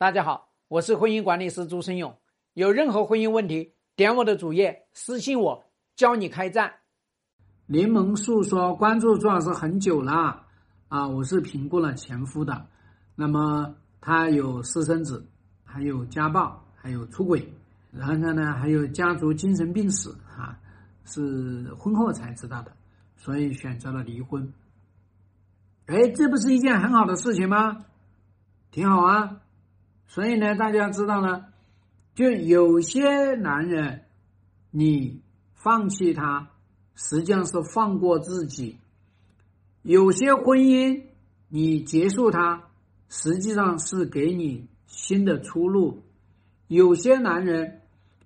[0.00, 2.16] 大家好，我是婚姻管理师朱生勇。
[2.54, 5.64] 有任何婚姻问题，点我的主页私信我，
[5.96, 6.72] 教你开战。
[7.66, 10.46] 联盟诉说关注朱老师很久了
[10.86, 12.68] 啊，我是评估了前夫的，
[13.16, 15.26] 那么他有私生子，
[15.64, 17.52] 还有家暴，还有出轨，
[17.90, 20.60] 然后呢还有家族精神病史啊，
[21.06, 22.70] 是婚后才知道的，
[23.16, 24.52] 所以选择了离婚。
[25.86, 27.84] 哎，这不是一件很好的事情吗？
[28.70, 29.40] 挺好啊。
[30.10, 31.44] 所以呢，大家知道呢，
[32.14, 34.06] 就有些男人，
[34.70, 35.20] 你
[35.52, 36.48] 放弃他，
[36.94, 38.78] 实际上是放过自己；
[39.82, 41.02] 有些婚姻，
[41.48, 42.64] 你结束它，
[43.10, 46.02] 实际上是给你新的出路；
[46.68, 47.82] 有些男人，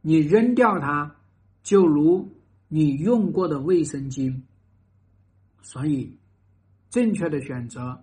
[0.00, 1.16] 你扔掉他，
[1.62, 2.32] 就如
[2.68, 4.40] 你用过的卫生巾。
[5.60, 6.16] 所以，
[6.88, 8.02] 正确的选择，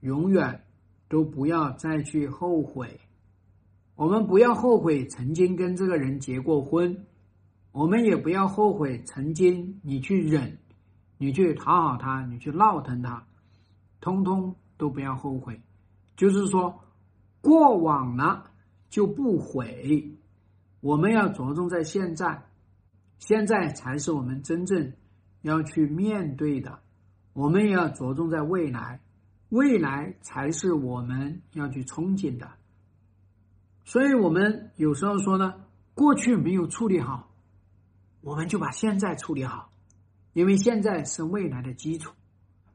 [0.00, 0.62] 永远。
[1.10, 3.00] 都不要再去后悔，
[3.98, 7.04] 我们不要后悔曾经跟这个人结过婚，
[7.72, 10.56] 我们也不要后悔曾经你去忍，
[11.16, 13.26] 你去讨好他，你去闹腾他，
[14.00, 15.60] 通通都不要后悔。
[16.16, 16.78] 就是说，
[17.40, 18.44] 过往了
[18.88, 20.12] 就不悔，
[20.80, 22.44] 我们要着重在现在，
[23.18, 24.92] 现在才是我们真正
[25.42, 26.78] 要去面对的，
[27.32, 29.00] 我们也要着重在未来。
[29.48, 32.48] 未来才是我们要去憧憬的，
[33.88, 35.54] 所以我们有时候说呢，
[35.94, 37.30] 过去没有处理好，
[38.20, 39.70] 我们就把现在处理好，
[40.34, 42.12] 因为现在是未来的基础。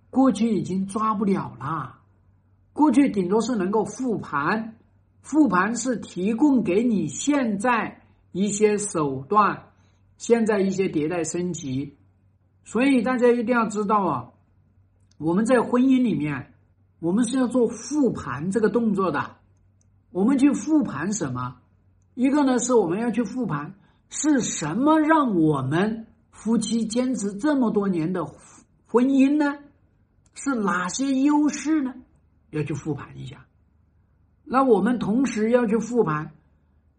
[0.09, 1.99] 过去已经抓不了了，
[2.73, 4.75] 过去顶多是能够复盘，
[5.21, 9.65] 复盘是提供给你现在一些手段，
[10.17, 11.95] 现在一些迭代升级。
[12.63, 14.29] 所以大家一定要知道啊，
[15.19, 16.49] 我们在婚姻里面。
[16.99, 19.35] 我们是要做复盘这个动作的，
[20.13, 21.57] 我们去复盘什么？
[22.13, 23.73] 一个呢是我们要去复盘
[24.09, 28.23] 是什么让我们夫妻坚持这么多年的
[28.85, 29.57] 婚姻呢？
[30.35, 31.95] 是哪些优势呢？
[32.51, 33.45] 要去复盘一下。
[34.43, 36.31] 那我们同时要去复盘，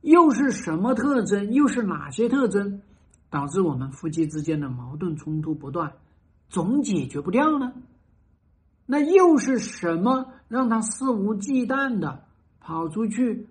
[0.01, 1.53] 又是什么特征？
[1.53, 2.83] 又是哪些特征
[3.31, 5.93] 导致我们夫妻之间的矛盾冲突不断，
[6.49, 7.73] 总解决不掉呢？
[8.87, 12.25] 那又是什么让他肆无忌惮的
[12.67, 13.47] 跑出去，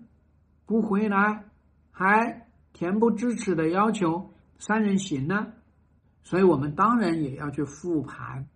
[0.66, 1.46] 不回来，
[1.91, 5.53] 还恬不知耻的要求三人行呢？
[6.24, 8.47] 所以我们当然也要去复盘，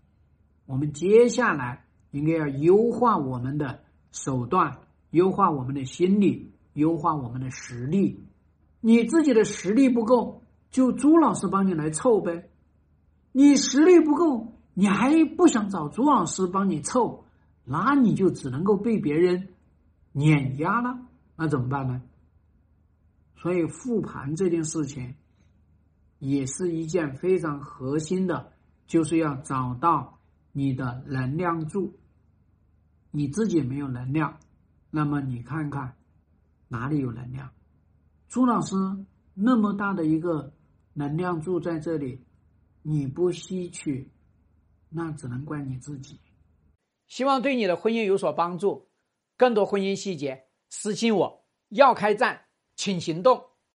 [0.66, 4.80] 我们接下来应该要优化我们的手段，
[5.12, 8.26] 优化我们的心理，优化我们的实力。
[8.82, 10.42] 你自己的实力不够，
[10.72, 12.50] 就朱老师帮你来凑呗。
[13.32, 14.54] 你实力不够。
[14.74, 17.26] 你还不想找朱老师帮你凑，
[17.64, 19.50] 那你就只能够被别人
[20.18, 21.00] 碾压了，
[21.36, 22.02] 那怎么办呢？
[23.36, 25.14] 所以复盘这件事情
[26.18, 28.52] 也是一件非常核心的，
[28.88, 30.18] 就是要找到
[30.52, 32.00] 你的能量柱。
[33.12, 34.40] 你自己没有能量，
[34.90, 35.96] 那么你看看
[36.68, 37.52] 哪里有能量？
[38.28, 38.76] 朱老师
[39.36, 40.52] 那么大的一个
[40.94, 42.26] 能量柱在这里，
[42.82, 44.12] 你不吸取。
[44.90, 46.20] 那只能怪你自己。
[47.08, 48.88] 希望对你的婚姻有所帮助。
[49.38, 51.46] 更多婚姻细节，私信我。
[51.70, 53.44] 要开战，请行动。